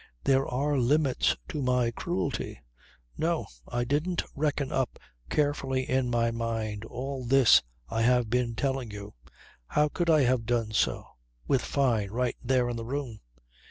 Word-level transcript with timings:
There 0.23 0.47
are 0.47 0.79
limits 0.79 1.35
to 1.49 1.61
my 1.61 1.91
cruelty. 1.91 2.59
No! 3.19 3.45
I 3.67 3.83
didn't 3.83 4.23
reckon 4.33 4.71
up 4.71 4.97
carefully 5.29 5.87
in 5.87 6.09
my 6.09 6.31
mind 6.31 6.85
all 6.85 7.23
this 7.23 7.61
I 7.87 8.01
have 8.01 8.27
been 8.27 8.55
telling 8.55 8.89
you. 8.89 9.13
How 9.67 9.89
could 9.89 10.09
I 10.09 10.21
have 10.23 10.47
done 10.47 10.71
so, 10.71 11.05
with 11.47 11.61
Fyne 11.61 12.09
right 12.09 12.35
there 12.43 12.67
in 12.67 12.77
the 12.77 12.83
room? 12.83 13.19